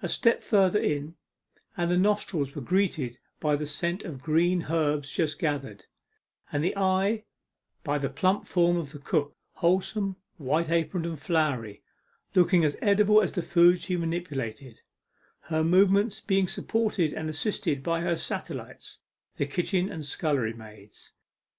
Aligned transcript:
A 0.00 0.08
step 0.08 0.42
further 0.42 0.78
in, 0.78 1.16
and 1.76 1.90
the 1.90 1.98
nostrils 1.98 2.54
were 2.54 2.62
greeted 2.62 3.18
by 3.40 3.56
the 3.56 3.66
scent 3.66 4.04
of 4.04 4.22
green 4.22 4.62
herbs 4.70 5.10
just 5.10 5.38
gathered, 5.38 5.84
and 6.50 6.64
the 6.64 6.74
eye 6.78 7.24
by 7.84 7.98
the 7.98 8.08
plump 8.08 8.46
form 8.46 8.78
of 8.78 8.92
the 8.92 8.98
cook, 8.98 9.36
wholesome, 9.56 10.16
white 10.38 10.70
aproned, 10.70 11.04
and 11.04 11.20
floury 11.20 11.82
looking 12.34 12.64
as 12.64 12.78
edible 12.80 13.20
as 13.20 13.32
the 13.34 13.42
food 13.42 13.82
she 13.82 13.98
manipulated 13.98 14.80
her 15.40 15.62
movements 15.62 16.22
being 16.22 16.48
supported 16.48 17.12
and 17.12 17.28
assisted 17.28 17.82
by 17.82 18.00
her 18.00 18.16
satellites, 18.16 19.00
the 19.36 19.44
kitchen 19.44 19.90
and 19.92 20.06
scullery 20.06 20.54
maids. 20.54 21.12